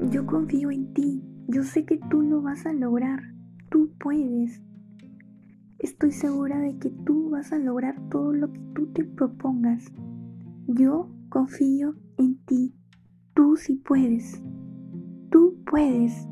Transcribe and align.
Yo 0.00 0.22
mm. 0.22 0.26
confío 0.26 0.70
en 0.70 0.92
ti. 0.92 1.22
Yo 1.48 1.62
sé 1.62 1.84
que 1.84 1.98
tú 2.10 2.22
lo 2.22 2.42
vas 2.42 2.66
a 2.66 2.72
lograr. 2.72 3.22
Tú 3.70 3.90
puedes. 3.98 4.60
Estoy 5.78 6.12
segura 6.12 6.58
de 6.58 6.78
que 6.78 6.90
tú 6.90 7.30
vas 7.30 7.52
a 7.52 7.58
lograr 7.58 8.00
todo 8.08 8.32
lo 8.32 8.52
que 8.52 8.60
tú 8.74 8.86
te 8.88 9.04
propongas. 9.04 9.92
Yo 10.66 11.10
confío 11.28 11.94
en 12.18 12.36
ti. 12.44 12.74
Tú 13.34 13.56
sí 13.56 13.76
puedes. 13.76 14.42
Tú 15.30 15.56
puedes. 15.64 16.26